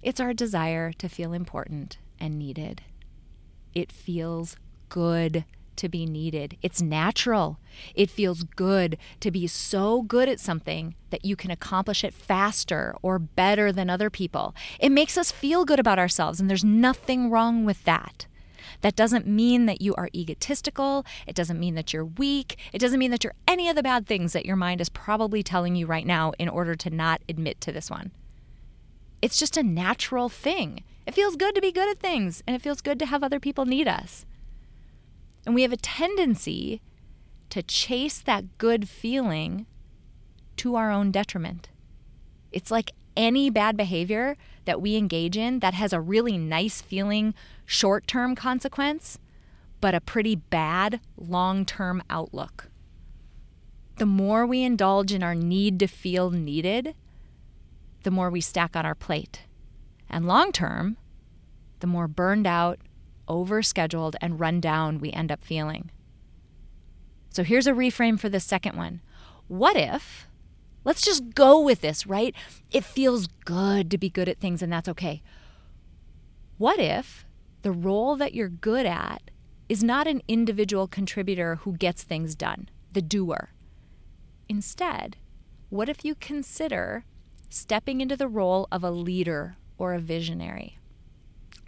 It's 0.00 0.20
our 0.20 0.32
desire 0.32 0.92
to 0.92 1.08
feel 1.08 1.32
important 1.32 1.98
and 2.20 2.38
needed. 2.38 2.82
It 3.74 3.90
feels 3.90 4.56
good 4.88 5.44
to 5.74 5.88
be 5.88 6.06
needed. 6.06 6.56
It's 6.62 6.80
natural. 6.80 7.58
It 7.94 8.10
feels 8.10 8.44
good 8.44 8.96
to 9.20 9.30
be 9.30 9.46
so 9.46 10.02
good 10.02 10.28
at 10.28 10.40
something 10.40 10.94
that 11.10 11.24
you 11.24 11.34
can 11.34 11.50
accomplish 11.50 12.04
it 12.04 12.14
faster 12.14 12.94
or 13.02 13.18
better 13.18 13.72
than 13.72 13.90
other 13.90 14.10
people. 14.10 14.54
It 14.78 14.90
makes 14.90 15.18
us 15.18 15.32
feel 15.32 15.64
good 15.64 15.80
about 15.80 15.98
ourselves, 15.98 16.40
and 16.40 16.48
there's 16.48 16.64
nothing 16.64 17.30
wrong 17.30 17.64
with 17.64 17.84
that. 17.84 18.26
That 18.80 18.96
doesn't 18.96 19.26
mean 19.26 19.66
that 19.66 19.80
you 19.80 19.94
are 19.96 20.08
egotistical. 20.14 21.04
It 21.26 21.34
doesn't 21.34 21.58
mean 21.58 21.74
that 21.74 21.92
you're 21.92 22.04
weak. 22.04 22.58
It 22.72 22.78
doesn't 22.78 22.98
mean 22.98 23.10
that 23.10 23.24
you're 23.24 23.34
any 23.46 23.68
of 23.68 23.76
the 23.76 23.82
bad 23.82 24.06
things 24.06 24.32
that 24.32 24.46
your 24.46 24.56
mind 24.56 24.80
is 24.80 24.88
probably 24.88 25.42
telling 25.42 25.74
you 25.74 25.86
right 25.86 26.06
now 26.06 26.32
in 26.38 26.48
order 26.48 26.74
to 26.76 26.90
not 26.90 27.22
admit 27.28 27.60
to 27.62 27.72
this 27.72 27.90
one. 27.90 28.12
It's 29.20 29.38
just 29.38 29.56
a 29.56 29.62
natural 29.62 30.28
thing. 30.28 30.84
It 31.06 31.14
feels 31.14 31.36
good 31.36 31.54
to 31.54 31.60
be 31.60 31.72
good 31.72 31.90
at 31.90 31.98
things, 31.98 32.42
and 32.46 32.54
it 32.54 32.62
feels 32.62 32.80
good 32.80 32.98
to 33.00 33.06
have 33.06 33.24
other 33.24 33.40
people 33.40 33.64
need 33.64 33.88
us. 33.88 34.24
And 35.44 35.54
we 35.54 35.62
have 35.62 35.72
a 35.72 35.76
tendency 35.76 36.80
to 37.50 37.62
chase 37.62 38.18
that 38.20 38.58
good 38.58 38.88
feeling 38.88 39.66
to 40.58 40.76
our 40.76 40.90
own 40.90 41.10
detriment. 41.10 41.70
It's 42.52 42.70
like 42.70 42.92
any 43.16 43.50
bad 43.50 43.76
behavior 43.76 44.36
that 44.66 44.80
we 44.80 44.96
engage 44.96 45.36
in 45.36 45.60
that 45.60 45.74
has 45.74 45.92
a 45.92 46.00
really 46.00 46.38
nice 46.38 46.80
feeling 46.80 47.34
short 47.68 48.06
term 48.06 48.34
consequence, 48.34 49.18
but 49.80 49.94
a 49.94 50.00
pretty 50.00 50.34
bad 50.34 51.00
long 51.18 51.66
term 51.66 52.02
outlook. 52.08 52.70
The 53.96 54.06
more 54.06 54.46
we 54.46 54.62
indulge 54.62 55.12
in 55.12 55.22
our 55.22 55.34
need 55.34 55.78
to 55.80 55.86
feel 55.86 56.30
needed, 56.30 56.94
the 58.04 58.10
more 58.10 58.30
we 58.30 58.40
stack 58.40 58.74
on 58.74 58.86
our 58.86 58.94
plate. 58.94 59.42
And 60.08 60.26
long 60.26 60.50
term, 60.50 60.96
the 61.80 61.86
more 61.86 62.08
burned 62.08 62.46
out, 62.46 62.78
overscheduled, 63.28 64.14
and 64.22 64.40
run 64.40 64.60
down 64.60 64.98
we 64.98 65.12
end 65.12 65.30
up 65.30 65.44
feeling. 65.44 65.90
So 67.28 67.44
here's 67.44 67.66
a 67.66 67.72
reframe 67.72 68.18
for 68.18 68.30
the 68.30 68.40
second 68.40 68.76
one. 68.76 69.02
What 69.46 69.76
if, 69.76 70.26
let's 70.84 71.02
just 71.02 71.34
go 71.34 71.60
with 71.60 71.82
this, 71.82 72.06
right? 72.06 72.34
It 72.70 72.82
feels 72.82 73.26
good 73.44 73.90
to 73.90 73.98
be 73.98 74.08
good 74.08 74.28
at 74.28 74.38
things, 74.38 74.62
and 74.62 74.72
that's 74.72 74.88
okay. 74.88 75.22
What 76.56 76.80
if 76.80 77.26
the 77.62 77.72
role 77.72 78.16
that 78.16 78.34
you're 78.34 78.48
good 78.48 78.86
at 78.86 79.30
is 79.68 79.82
not 79.82 80.06
an 80.06 80.22
individual 80.28 80.86
contributor 80.86 81.56
who 81.56 81.72
gets 81.72 82.02
things 82.02 82.34
done, 82.34 82.68
the 82.92 83.02
doer? 83.02 83.50
Instead, 84.48 85.16
what 85.68 85.88
if 85.88 86.04
you 86.04 86.14
consider 86.14 87.04
stepping 87.50 88.00
into 88.00 88.16
the 88.16 88.28
role 88.28 88.66
of 88.72 88.82
a 88.82 88.90
leader 88.90 89.56
or 89.76 89.94
a 89.94 90.00
visionary? 90.00 90.78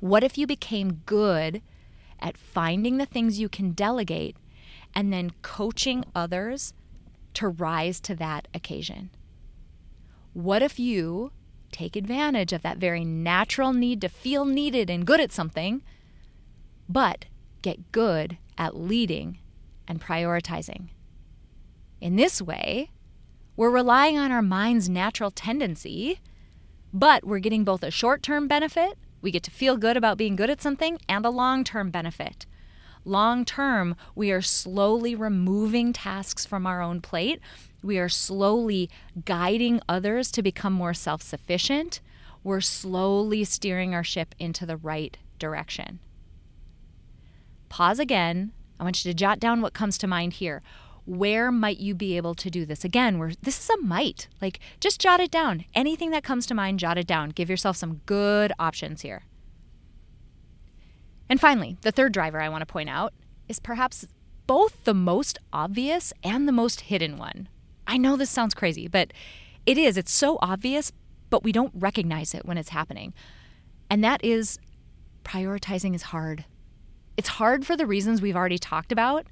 What 0.00 0.24
if 0.24 0.38
you 0.38 0.46
became 0.46 1.02
good 1.04 1.62
at 2.18 2.38
finding 2.38 2.96
the 2.96 3.06
things 3.06 3.38
you 3.38 3.48
can 3.48 3.72
delegate 3.72 4.36
and 4.94 5.12
then 5.12 5.32
coaching 5.42 6.04
others 6.14 6.72
to 7.34 7.48
rise 7.48 8.00
to 8.00 8.14
that 8.14 8.48
occasion? 8.54 9.10
What 10.32 10.62
if 10.62 10.78
you 10.78 11.32
take 11.72 11.96
advantage 11.96 12.52
of 12.52 12.62
that 12.62 12.78
very 12.78 13.04
natural 13.04 13.72
need 13.72 14.00
to 14.00 14.08
feel 14.08 14.44
needed 14.44 14.90
and 14.90 15.06
good 15.06 15.20
at 15.20 15.32
something, 15.32 15.82
but 16.88 17.26
get 17.62 17.92
good 17.92 18.38
at 18.58 18.76
leading 18.76 19.38
and 19.86 20.00
prioritizing? 20.00 20.88
In 22.00 22.16
this 22.16 22.40
way, 22.40 22.90
we're 23.56 23.70
relying 23.70 24.18
on 24.18 24.32
our 24.32 24.42
mind's 24.42 24.88
natural 24.88 25.30
tendency, 25.30 26.20
but 26.92 27.24
we're 27.24 27.38
getting 27.38 27.64
both 27.64 27.82
a 27.82 27.90
short 27.90 28.22
term 28.22 28.48
benefit 28.48 28.96
we 29.22 29.30
get 29.30 29.42
to 29.44 29.50
feel 29.50 29.76
good 29.76 29.96
about 29.96 30.18
being 30.18 30.36
good 30.36 30.50
at 30.50 30.62
something 30.62 30.98
and 31.08 31.24
a 31.24 31.30
long 31.30 31.64
term 31.64 31.90
benefit. 31.90 32.46
Long 33.04 33.44
term, 33.44 33.96
we 34.14 34.30
are 34.30 34.42
slowly 34.42 35.14
removing 35.14 35.92
tasks 35.92 36.44
from 36.44 36.66
our 36.66 36.82
own 36.82 37.00
plate. 37.00 37.40
We 37.82 37.98
are 37.98 38.08
slowly 38.08 38.90
guiding 39.24 39.80
others 39.88 40.30
to 40.32 40.42
become 40.42 40.72
more 40.72 40.94
self 40.94 41.22
sufficient. 41.22 42.00
We're 42.42 42.60
slowly 42.60 43.44
steering 43.44 43.94
our 43.94 44.04
ship 44.04 44.34
into 44.38 44.64
the 44.66 44.76
right 44.76 45.16
direction. 45.38 46.00
Pause 47.68 48.00
again. 48.00 48.52
I 48.78 48.84
want 48.84 49.04
you 49.04 49.10
to 49.10 49.16
jot 49.16 49.40
down 49.40 49.60
what 49.60 49.74
comes 49.74 49.98
to 49.98 50.06
mind 50.06 50.34
here. 50.34 50.62
Where 51.04 51.50
might 51.50 51.78
you 51.78 51.94
be 51.94 52.16
able 52.16 52.34
to 52.34 52.50
do 52.50 52.64
this? 52.64 52.84
Again 52.84 53.18
where 53.18 53.32
this 53.42 53.58
is 53.58 53.70
a 53.70 53.82
might. 53.82 54.28
Like 54.40 54.58
just 54.80 55.00
jot 55.00 55.20
it 55.20 55.30
down. 55.30 55.64
Anything 55.74 56.10
that 56.10 56.24
comes 56.24 56.46
to 56.46 56.54
mind 56.54 56.78
jot 56.78 56.98
it 56.98 57.06
down. 57.06 57.30
Give 57.30 57.50
yourself 57.50 57.76
some 57.76 58.00
good 58.06 58.52
options 58.58 59.02
here. 59.02 59.24
And 61.28 61.40
finally 61.40 61.76
the 61.82 61.92
third 61.92 62.12
driver 62.12 62.40
i 62.40 62.48
want 62.48 62.60
to 62.60 62.66
point 62.66 62.88
out 62.88 63.14
is 63.48 63.60
perhaps 63.60 64.06
both 64.46 64.82
the 64.82 64.94
most 64.94 65.38
obvious 65.52 66.12
and 66.24 66.48
the 66.48 66.52
most 66.52 66.82
hidden 66.82 67.16
one 67.16 67.48
i 67.90 67.96
know 67.96 68.16
this 68.16 68.30
sounds 68.30 68.54
crazy 68.54 68.88
but 68.88 69.12
it 69.66 69.76
is 69.76 69.98
it's 69.98 70.12
so 70.12 70.38
obvious 70.40 70.92
but 71.28 71.44
we 71.44 71.52
don't 71.52 71.72
recognize 71.74 72.34
it 72.34 72.46
when 72.46 72.56
it's 72.56 72.70
happening 72.70 73.12
and 73.90 74.02
that 74.02 74.24
is 74.24 74.58
prioritizing 75.24 75.94
is 75.94 76.04
hard 76.04 76.46
it's 77.16 77.28
hard 77.28 77.66
for 77.66 77.76
the 77.76 77.86
reasons 77.86 78.22
we've 78.22 78.36
already 78.36 78.58
talked 78.58 78.92
about 78.92 79.26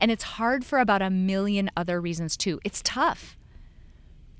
and 0.00 0.10
it's 0.10 0.24
hard 0.24 0.64
for 0.64 0.78
about 0.78 1.02
a 1.02 1.10
million 1.10 1.70
other 1.76 2.00
reasons 2.00 2.36
too. 2.36 2.60
It's 2.64 2.82
tough. 2.82 3.36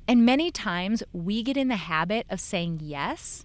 And 0.07 0.25
many 0.25 0.51
times 0.51 1.03
we 1.13 1.43
get 1.43 1.57
in 1.57 1.69
the 1.69 1.77
habit 1.77 2.27
of 2.31 2.41
saying 2.41 2.81
yes 2.83 3.45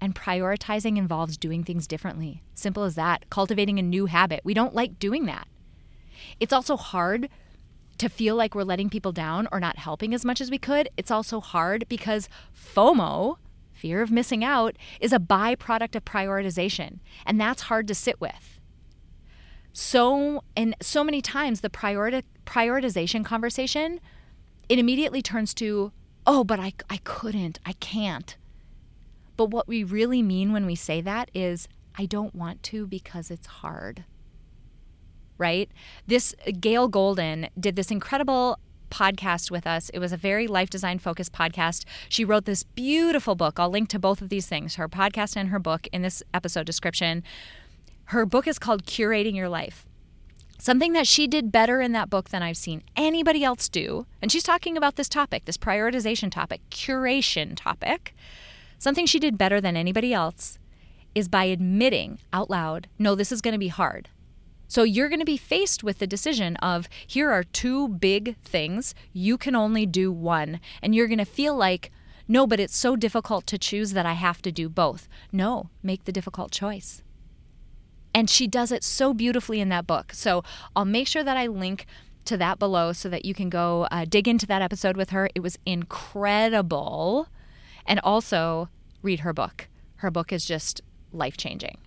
And 0.00 0.14
prioritizing 0.14 0.98
involves 0.98 1.38
doing 1.38 1.64
things 1.64 1.86
differently. 1.86 2.42
Simple 2.54 2.84
as 2.84 2.96
that. 2.96 3.30
Cultivating 3.30 3.78
a 3.78 3.82
new 3.82 4.06
habit. 4.06 4.40
We 4.44 4.54
don't 4.54 4.74
like 4.74 4.98
doing 4.98 5.24
that. 5.26 5.48
It's 6.38 6.52
also 6.52 6.76
hard 6.76 7.28
to 7.98 8.08
feel 8.08 8.36
like 8.36 8.54
we're 8.54 8.64
letting 8.64 8.90
people 8.90 9.12
down 9.12 9.48
or 9.52 9.60
not 9.60 9.78
helping 9.78 10.14
as 10.14 10.24
much 10.24 10.40
as 10.40 10.50
we 10.50 10.58
could. 10.58 10.88
It's 10.96 11.10
also 11.10 11.40
hard 11.40 11.86
because 11.88 12.28
FOMO, 12.54 13.36
fear 13.72 14.02
of 14.02 14.10
missing 14.10 14.44
out, 14.44 14.76
is 15.00 15.12
a 15.12 15.18
byproduct 15.18 15.94
of 15.94 16.04
prioritization. 16.04 16.98
And 17.24 17.40
that's 17.40 17.62
hard 17.62 17.88
to 17.88 17.94
sit 17.94 18.20
with. 18.20 18.60
So, 19.72 20.42
and 20.56 20.74
so 20.80 21.04
many 21.04 21.20
times 21.20 21.60
the 21.60 21.70
priori- 21.70 22.24
prioritization 22.46 23.24
conversation, 23.24 24.00
it 24.68 24.78
immediately 24.78 25.20
turns 25.20 25.52
to, 25.54 25.92
oh, 26.26 26.44
but 26.44 26.58
I, 26.58 26.72
I 26.88 26.98
couldn't, 27.04 27.58
I 27.66 27.74
can't. 27.74 28.36
But 29.36 29.50
what 29.50 29.68
we 29.68 29.84
really 29.84 30.22
mean 30.22 30.52
when 30.52 30.64
we 30.64 30.74
say 30.74 31.00
that 31.02 31.30
is, 31.34 31.68
I 31.98 32.06
don't 32.06 32.34
want 32.34 32.62
to 32.64 32.86
because 32.86 33.30
it's 33.30 33.46
hard. 33.46 34.04
Right? 35.38 35.70
This 36.06 36.34
uh, 36.46 36.52
Gail 36.58 36.88
Golden 36.88 37.48
did 37.58 37.76
this 37.76 37.90
incredible 37.90 38.58
podcast 38.90 39.50
with 39.50 39.66
us. 39.66 39.90
It 39.90 39.98
was 39.98 40.12
a 40.12 40.16
very 40.16 40.46
life 40.46 40.70
design 40.70 40.98
focused 40.98 41.32
podcast. 41.32 41.84
She 42.08 42.24
wrote 42.24 42.44
this 42.44 42.62
beautiful 42.62 43.34
book. 43.34 43.58
I'll 43.58 43.70
link 43.70 43.88
to 43.90 43.98
both 43.98 44.22
of 44.22 44.28
these 44.28 44.46
things, 44.46 44.76
her 44.76 44.88
podcast 44.88 45.36
and 45.36 45.48
her 45.50 45.58
book 45.58 45.86
in 45.92 46.02
this 46.02 46.22
episode 46.32 46.66
description. 46.66 47.22
Her 48.06 48.24
book 48.24 48.46
is 48.46 48.58
called 48.58 48.84
Curating 48.84 49.34
Your 49.34 49.48
Life. 49.48 49.84
Something 50.58 50.94
that 50.94 51.06
she 51.06 51.26
did 51.26 51.52
better 51.52 51.80
in 51.80 51.92
that 51.92 52.08
book 52.08 52.30
than 52.30 52.42
I've 52.42 52.56
seen 52.56 52.82
anybody 52.96 53.44
else 53.44 53.68
do. 53.68 54.06
And 54.22 54.32
she's 54.32 54.42
talking 54.42 54.76
about 54.76 54.96
this 54.96 55.08
topic, 55.08 55.44
this 55.44 55.58
prioritization 55.58 56.30
topic, 56.30 56.62
curation 56.70 57.54
topic. 57.56 58.14
Something 58.78 59.06
she 59.06 59.18
did 59.18 59.36
better 59.36 59.60
than 59.60 59.76
anybody 59.76 60.14
else 60.14 60.58
is 61.14 61.28
by 61.28 61.44
admitting 61.44 62.18
out 62.32 62.48
loud, 62.50 62.88
no, 62.98 63.14
this 63.14 63.32
is 63.32 63.40
going 63.40 63.52
to 63.52 63.58
be 63.58 63.68
hard. 63.68 64.08
So 64.68 64.82
you're 64.82 65.08
going 65.08 65.20
to 65.20 65.24
be 65.24 65.36
faced 65.36 65.84
with 65.84 65.98
the 65.98 66.06
decision 66.06 66.56
of 66.56 66.88
here 67.06 67.30
are 67.30 67.44
two 67.44 67.88
big 67.88 68.36
things, 68.38 68.94
you 69.12 69.38
can 69.38 69.54
only 69.54 69.86
do 69.86 70.10
one. 70.10 70.60
And 70.82 70.94
you're 70.94 71.06
going 71.06 71.18
to 71.18 71.24
feel 71.24 71.56
like, 71.56 71.92
no, 72.28 72.46
but 72.46 72.60
it's 72.60 72.76
so 72.76 72.96
difficult 72.96 73.46
to 73.46 73.58
choose 73.58 73.92
that 73.92 74.06
I 74.06 74.14
have 74.14 74.42
to 74.42 74.52
do 74.52 74.68
both. 74.68 75.08
No, 75.30 75.70
make 75.82 76.04
the 76.04 76.12
difficult 76.12 76.50
choice. 76.50 77.02
And 78.12 78.28
she 78.28 78.46
does 78.46 78.72
it 78.72 78.82
so 78.82 79.12
beautifully 79.12 79.60
in 79.60 79.68
that 79.68 79.86
book. 79.86 80.12
So 80.12 80.42
I'll 80.74 80.84
make 80.84 81.06
sure 81.06 81.22
that 81.22 81.36
I 81.36 81.46
link 81.46 81.86
to 82.24 82.36
that 82.38 82.58
below 82.58 82.92
so 82.92 83.08
that 83.08 83.24
you 83.24 83.34
can 83.34 83.48
go 83.48 83.86
uh, 83.90 84.04
dig 84.08 84.26
into 84.26 84.46
that 84.46 84.62
episode 84.62 84.96
with 84.96 85.10
her. 85.10 85.28
It 85.34 85.40
was 85.40 85.58
incredible 85.64 87.28
and 87.86 88.00
also 88.02 88.68
read 89.02 89.20
her 89.20 89.32
book. 89.32 89.68
Her 89.96 90.10
book 90.10 90.32
is 90.32 90.44
just 90.44 90.80
life 91.12 91.36
changing. 91.36 91.78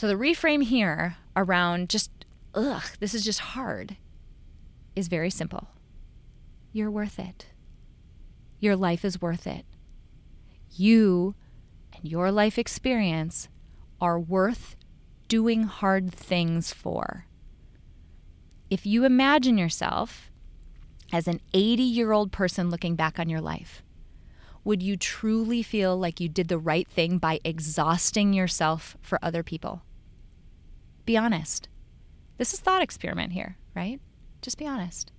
So 0.00 0.08
the 0.08 0.14
reframe 0.14 0.62
here 0.62 1.18
around 1.36 1.90
just, 1.90 2.10
ugh, 2.54 2.84
this 3.00 3.12
is 3.12 3.22
just 3.22 3.40
hard 3.40 3.98
is 4.96 5.08
very 5.08 5.28
simple. 5.28 5.68
You're 6.72 6.90
worth 6.90 7.18
it. 7.18 7.48
Your 8.60 8.76
life 8.76 9.04
is 9.04 9.20
worth 9.20 9.46
it. 9.46 9.66
You 10.70 11.34
and 11.94 12.10
your 12.10 12.32
life 12.32 12.58
experience 12.58 13.50
are 14.00 14.18
worth 14.18 14.74
doing 15.28 15.64
hard 15.64 16.10
things 16.14 16.72
for. 16.72 17.26
If 18.70 18.86
you 18.86 19.04
imagine 19.04 19.58
yourself 19.58 20.30
as 21.12 21.28
an 21.28 21.42
80 21.52 21.82
year 21.82 22.12
old 22.12 22.32
person 22.32 22.70
looking 22.70 22.96
back 22.96 23.18
on 23.18 23.28
your 23.28 23.42
life, 23.42 23.82
would 24.64 24.82
you 24.82 24.96
truly 24.96 25.62
feel 25.62 25.94
like 25.94 26.20
you 26.20 26.28
did 26.30 26.48
the 26.48 26.56
right 26.56 26.88
thing 26.88 27.18
by 27.18 27.38
exhausting 27.44 28.32
yourself 28.32 28.96
for 29.02 29.18
other 29.22 29.42
people? 29.42 29.82
Be 31.10 31.16
honest. 31.16 31.68
This 32.38 32.54
is 32.54 32.60
thought 32.60 32.82
experiment 32.82 33.32
here, 33.32 33.56
right? 33.74 33.98
Just 34.42 34.58
be 34.58 34.64
honest. 34.68 35.10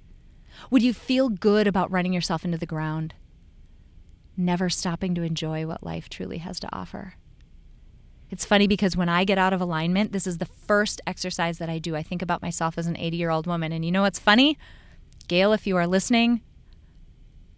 Would 0.70 0.82
you 0.82 0.94
feel 0.94 1.28
good 1.28 1.68
about 1.68 1.92
running 1.92 2.14
yourself 2.14 2.46
into 2.46 2.58
the 2.58 2.66
ground? 2.66 3.14
Never 4.38 4.70
stopping 4.70 5.14
to 5.16 5.22
enjoy 5.22 5.68
what 5.68 5.84
life 5.84 6.08
truly 6.08 6.38
has 6.38 6.62
to 6.62 6.74
offer. 6.74 7.16
It's 8.30 8.46
funny 8.46 8.68
because 8.68 8.96
when 8.96 9.10
I 9.10 9.26
get 9.26 9.38
out 9.38 9.52
of 9.52 9.60
alignment, 9.60 10.14
this 10.14 10.26
is 10.26 10.38
the 10.38 10.46
first 10.46 11.02
exercise 11.06 11.58
that 11.58 11.70
I 11.70 11.78
do. 11.78 11.94
I 11.94 12.04
think 12.04 12.22
about 12.22 12.42
myself 12.42 12.78
as 12.78 12.88
an 12.88 12.96
80 12.96 13.18
year 13.18 13.30
old 13.30 13.46
woman. 13.46 13.74
And 13.74 13.84
you 13.84 13.92
know 13.92 14.04
what's 14.04 14.18
funny? 14.18 14.58
Gail, 15.28 15.52
if 15.52 15.68
you 15.68 15.76
are 15.76 15.88
listening, 15.88 16.40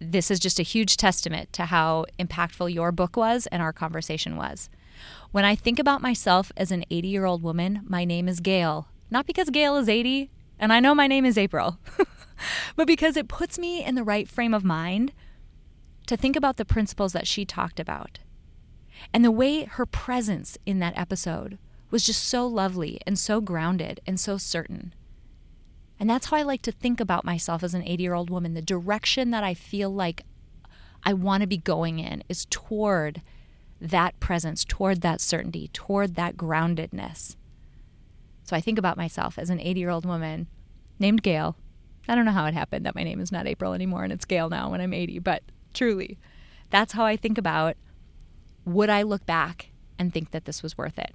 this 0.00 0.28
is 0.28 0.40
just 0.40 0.58
a 0.58 0.64
huge 0.64 0.96
testament 0.96 1.52
to 1.52 1.66
how 1.66 2.06
impactful 2.18 2.74
your 2.74 2.90
book 2.90 3.16
was 3.16 3.46
and 3.52 3.62
our 3.62 3.72
conversation 3.72 4.34
was. 4.34 4.68
When 5.30 5.44
I 5.44 5.54
think 5.54 5.78
about 5.78 6.02
myself 6.02 6.52
as 6.56 6.70
an 6.70 6.84
80 6.90 7.08
year 7.08 7.24
old 7.24 7.42
woman, 7.42 7.80
my 7.86 8.04
name 8.04 8.28
is 8.28 8.40
Gail. 8.40 8.88
Not 9.10 9.26
because 9.26 9.50
Gail 9.50 9.76
is 9.76 9.88
80, 9.88 10.30
and 10.58 10.72
I 10.72 10.80
know 10.80 10.94
my 10.94 11.06
name 11.06 11.24
is 11.24 11.38
April, 11.38 11.78
but 12.76 12.86
because 12.86 13.16
it 13.16 13.28
puts 13.28 13.58
me 13.58 13.84
in 13.84 13.94
the 13.94 14.04
right 14.04 14.28
frame 14.28 14.54
of 14.54 14.64
mind 14.64 15.12
to 16.06 16.16
think 16.16 16.36
about 16.36 16.56
the 16.56 16.64
principles 16.64 17.12
that 17.12 17.26
she 17.26 17.44
talked 17.44 17.80
about. 17.80 18.18
And 19.12 19.24
the 19.24 19.30
way 19.30 19.64
her 19.64 19.86
presence 19.86 20.56
in 20.66 20.78
that 20.78 20.96
episode 20.98 21.58
was 21.90 22.04
just 22.04 22.24
so 22.24 22.46
lovely 22.46 23.00
and 23.06 23.18
so 23.18 23.40
grounded 23.40 24.00
and 24.06 24.18
so 24.18 24.36
certain. 24.36 24.94
And 25.98 26.10
that's 26.10 26.26
how 26.26 26.36
I 26.36 26.42
like 26.42 26.62
to 26.62 26.72
think 26.72 27.00
about 27.00 27.24
myself 27.24 27.62
as 27.62 27.74
an 27.74 27.82
80 27.84 28.02
year 28.02 28.14
old 28.14 28.30
woman. 28.30 28.54
The 28.54 28.62
direction 28.62 29.30
that 29.30 29.44
I 29.44 29.54
feel 29.54 29.90
like 29.90 30.24
I 31.04 31.12
want 31.12 31.42
to 31.42 31.46
be 31.46 31.58
going 31.58 31.98
in 31.98 32.24
is 32.28 32.46
toward 32.46 33.22
that 33.80 34.18
presence, 34.20 34.64
toward 34.64 35.00
that 35.00 35.20
certainty, 35.20 35.68
toward 35.72 36.14
that 36.14 36.36
groundedness. 36.36 37.36
So 38.44 38.56
I 38.56 38.60
think 38.60 38.78
about 38.78 38.96
myself 38.96 39.38
as 39.38 39.50
an 39.50 39.60
80 39.60 39.80
year 39.80 39.90
old 39.90 40.06
woman 40.06 40.46
named 40.98 41.22
Gail. 41.22 41.56
I 42.06 42.14
don't 42.14 42.24
know 42.24 42.32
how 42.32 42.46
it 42.46 42.54
happened 42.54 42.84
that 42.84 42.94
my 42.94 43.02
name 43.02 43.20
is 43.20 43.32
not 43.32 43.46
April 43.46 43.72
anymore 43.72 44.04
and 44.04 44.12
it's 44.12 44.26
Gail 44.26 44.50
now 44.50 44.70
when 44.70 44.80
I'm 44.80 44.92
80, 44.92 45.20
but 45.20 45.42
truly, 45.72 46.18
that's 46.70 46.92
how 46.92 47.04
I 47.04 47.16
think 47.16 47.38
about 47.38 47.76
would 48.64 48.90
I 48.90 49.02
look 49.02 49.26
back 49.26 49.70
and 49.98 50.12
think 50.12 50.30
that 50.30 50.44
this 50.44 50.62
was 50.62 50.76
worth 50.76 50.98
it? 50.98 51.14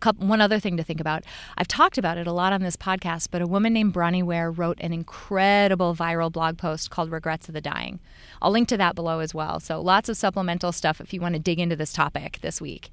Couple, 0.00 0.26
one 0.26 0.40
other 0.40 0.58
thing 0.58 0.76
to 0.76 0.82
think 0.82 1.00
about. 1.00 1.24
I've 1.56 1.68
talked 1.68 1.98
about 1.98 2.18
it 2.18 2.26
a 2.26 2.32
lot 2.32 2.52
on 2.52 2.62
this 2.62 2.76
podcast, 2.76 3.28
but 3.30 3.42
a 3.42 3.46
woman 3.46 3.72
named 3.72 3.92
Bronnie 3.92 4.22
Ware 4.22 4.50
wrote 4.50 4.78
an 4.80 4.92
incredible 4.92 5.94
viral 5.94 6.32
blog 6.32 6.58
post 6.58 6.90
called 6.90 7.10
Regrets 7.10 7.48
of 7.48 7.54
the 7.54 7.60
Dying. 7.60 8.00
I'll 8.40 8.50
link 8.50 8.68
to 8.68 8.76
that 8.78 8.94
below 8.94 9.20
as 9.20 9.34
well. 9.34 9.60
So 9.60 9.80
lots 9.80 10.08
of 10.08 10.16
supplemental 10.16 10.72
stuff 10.72 11.00
if 11.00 11.12
you 11.12 11.20
want 11.20 11.34
to 11.34 11.40
dig 11.40 11.60
into 11.60 11.76
this 11.76 11.92
topic 11.92 12.38
this 12.40 12.60
week. 12.60 12.90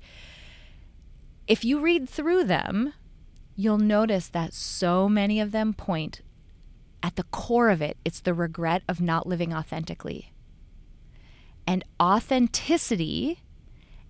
If 1.47 1.63
you 1.63 1.79
read 1.79 2.09
through 2.09 2.43
them, 2.43 2.93
you'll 3.55 3.77
notice 3.77 4.27
that 4.29 4.53
so 4.53 5.07
many 5.07 5.39
of 5.39 5.51
them 5.51 5.73
point 5.73 6.21
at 7.01 7.15
the 7.15 7.23
core 7.23 7.69
of 7.69 7.81
it, 7.81 7.97
it's 8.03 8.19
the 8.19 8.33
regret 8.33 8.83
of 8.87 8.99
not 8.99 9.27
living 9.27 9.53
authentically. 9.53 10.33
And 11.65 11.83
authenticity 12.01 13.41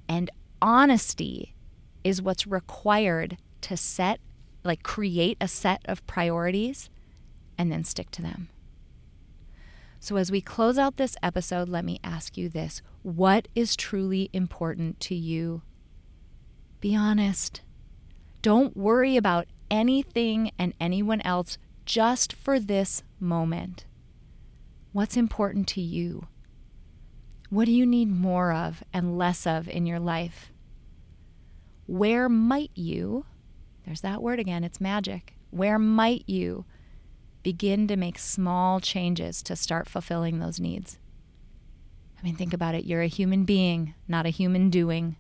and 0.07 0.31
honesty 0.61 1.53
is 2.07 2.21
what's 2.21 2.47
required 2.47 3.37
to 3.61 3.77
set, 3.77 4.19
like, 4.63 4.83
create 4.83 5.37
a 5.41 5.47
set 5.47 5.81
of 5.85 6.05
priorities 6.07 6.89
and 7.57 7.71
then 7.71 7.83
stick 7.83 8.11
to 8.11 8.21
them. 8.21 8.49
So, 9.99 10.15
as 10.15 10.31
we 10.31 10.41
close 10.41 10.77
out 10.77 10.97
this 10.97 11.17
episode, 11.23 11.69
let 11.69 11.83
me 11.83 11.99
ask 12.03 12.37
you 12.37 12.49
this 12.49 12.81
What 13.01 13.47
is 13.55 13.75
truly 13.75 14.29
important 14.31 14.99
to 15.01 15.15
you? 15.15 15.63
Be 16.79 16.95
honest. 16.95 17.61
Don't 18.41 18.77
worry 18.77 19.17
about 19.17 19.47
anything 19.71 20.51
and 20.59 20.73
anyone 20.79 21.21
else 21.21 21.57
just 21.85 22.31
for 22.31 22.59
this 22.59 23.03
moment. 23.19 23.85
What's 24.93 25.17
important 25.17 25.67
to 25.69 25.81
you? 25.81 26.27
What 27.49 27.65
do 27.65 27.71
you 27.71 27.85
need 27.85 28.09
more 28.09 28.53
of 28.53 28.83
and 28.93 29.17
less 29.17 29.47
of 29.47 29.67
in 29.67 29.85
your 29.85 29.99
life? 29.99 30.51
Where 31.87 32.29
might 32.29 32.71
you, 32.75 33.25
there's 33.85 34.01
that 34.01 34.21
word 34.21 34.39
again, 34.39 34.63
it's 34.63 34.81
magic. 34.81 35.35
Where 35.49 35.79
might 35.79 36.23
you 36.27 36.65
begin 37.43 37.87
to 37.87 37.95
make 37.95 38.19
small 38.19 38.79
changes 38.79 39.41
to 39.43 39.55
start 39.55 39.87
fulfilling 39.87 40.39
those 40.39 40.59
needs? 40.59 40.99
I 42.19 42.23
mean, 42.23 42.35
think 42.35 42.53
about 42.53 42.75
it. 42.75 42.85
You're 42.85 43.01
a 43.01 43.07
human 43.07 43.45
being, 43.45 43.93
not 44.07 44.25
a 44.25 44.29
human 44.29 44.69
doing. 44.69 45.15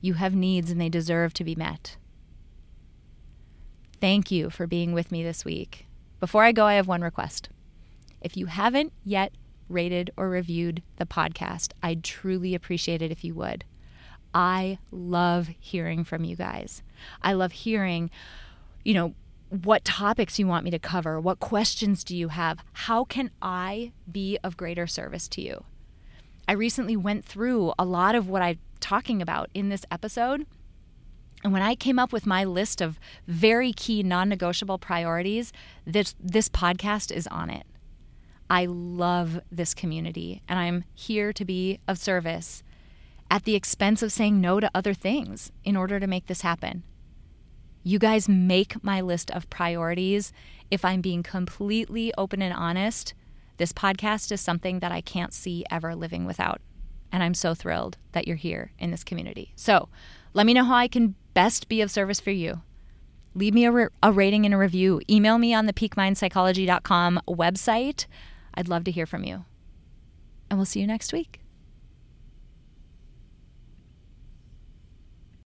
You 0.00 0.14
have 0.14 0.34
needs 0.34 0.70
and 0.70 0.80
they 0.80 0.88
deserve 0.88 1.34
to 1.34 1.44
be 1.44 1.54
met. 1.54 1.96
Thank 4.00 4.30
you 4.30 4.48
for 4.48 4.66
being 4.66 4.92
with 4.92 5.10
me 5.10 5.22
this 5.22 5.44
week. 5.44 5.86
Before 6.20 6.44
I 6.44 6.52
go, 6.52 6.66
I 6.66 6.74
have 6.74 6.86
one 6.88 7.02
request. 7.02 7.48
If 8.20 8.36
you 8.36 8.46
haven't 8.46 8.92
yet 9.04 9.32
rated 9.68 10.10
or 10.16 10.28
reviewed 10.28 10.82
the 10.96 11.06
podcast, 11.06 11.72
I'd 11.82 12.04
truly 12.04 12.54
appreciate 12.54 13.02
it 13.02 13.10
if 13.10 13.24
you 13.24 13.34
would. 13.34 13.64
I 14.34 14.78
love 14.90 15.48
hearing 15.58 16.04
from 16.04 16.24
you 16.24 16.36
guys. 16.36 16.82
I 17.22 17.32
love 17.32 17.52
hearing, 17.52 18.10
you 18.84 18.94
know, 18.94 19.14
what 19.48 19.84
topics 19.84 20.38
you 20.38 20.46
want 20.46 20.64
me 20.64 20.70
to 20.70 20.78
cover. 20.78 21.20
What 21.20 21.40
questions 21.40 22.04
do 22.04 22.16
you 22.16 22.28
have? 22.28 22.58
How 22.72 23.04
can 23.04 23.30
I 23.42 23.92
be 24.10 24.38
of 24.44 24.56
greater 24.56 24.86
service 24.86 25.26
to 25.28 25.42
you? 25.42 25.64
I 26.46 26.52
recently 26.52 26.96
went 26.96 27.24
through 27.24 27.72
a 27.78 27.84
lot 27.84 28.14
of 28.14 28.28
what 28.28 28.42
I'm 28.42 28.58
talking 28.78 29.20
about 29.20 29.50
in 29.52 29.68
this 29.68 29.84
episode. 29.90 30.46
And 31.42 31.52
when 31.52 31.62
I 31.62 31.74
came 31.74 31.98
up 31.98 32.12
with 32.12 32.26
my 32.26 32.44
list 32.44 32.80
of 32.80 33.00
very 33.26 33.72
key 33.72 34.02
non 34.02 34.28
negotiable 34.28 34.78
priorities, 34.78 35.52
this, 35.84 36.14
this 36.20 36.48
podcast 36.48 37.10
is 37.10 37.26
on 37.28 37.50
it. 37.50 37.66
I 38.48 38.66
love 38.66 39.40
this 39.50 39.74
community 39.74 40.42
and 40.48 40.58
I'm 40.58 40.84
here 40.94 41.32
to 41.32 41.44
be 41.44 41.78
of 41.86 41.98
service 41.98 42.62
at 43.30 43.44
the 43.44 43.54
expense 43.54 44.02
of 44.02 44.12
saying 44.12 44.40
no 44.40 44.58
to 44.58 44.70
other 44.74 44.92
things 44.92 45.52
in 45.64 45.76
order 45.76 46.00
to 46.00 46.06
make 46.06 46.26
this 46.26 46.42
happen. 46.42 46.82
You 47.82 47.98
guys 47.98 48.28
make 48.28 48.82
my 48.84 49.00
list 49.00 49.30
of 49.30 49.48
priorities. 49.48 50.32
If 50.70 50.84
I'm 50.84 51.00
being 51.00 51.22
completely 51.22 52.12
open 52.18 52.42
and 52.42 52.52
honest, 52.52 53.14
this 53.56 53.72
podcast 53.72 54.32
is 54.32 54.40
something 54.40 54.80
that 54.80 54.92
I 54.92 55.00
can't 55.00 55.32
see 55.32 55.64
ever 55.70 55.94
living 55.94 56.26
without. 56.26 56.60
And 57.12 57.22
I'm 57.22 57.34
so 57.34 57.54
thrilled 57.54 57.96
that 58.12 58.26
you're 58.26 58.36
here 58.36 58.72
in 58.78 58.90
this 58.90 59.04
community. 59.04 59.52
So 59.56 59.88
let 60.34 60.46
me 60.46 60.54
know 60.54 60.64
how 60.64 60.74
I 60.74 60.88
can 60.88 61.14
best 61.32 61.68
be 61.68 61.80
of 61.80 61.90
service 61.90 62.20
for 62.20 62.30
you. 62.30 62.62
Leave 63.34 63.54
me 63.54 63.64
a, 63.64 63.70
re- 63.70 63.88
a 64.02 64.12
rating 64.12 64.44
and 64.44 64.54
a 64.54 64.58
review. 64.58 65.00
Email 65.08 65.38
me 65.38 65.54
on 65.54 65.66
the 65.66 65.72
peakmindpsychology.com 65.72 67.20
website. 67.28 68.06
I'd 68.54 68.68
love 68.68 68.84
to 68.84 68.90
hear 68.90 69.06
from 69.06 69.24
you. 69.24 69.44
And 70.50 70.58
we'll 70.58 70.66
see 70.66 70.80
you 70.80 70.86
next 70.86 71.12
week. 71.12 71.39